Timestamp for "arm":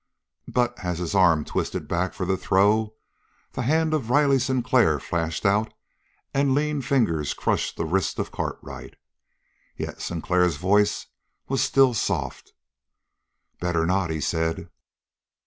1.13-1.45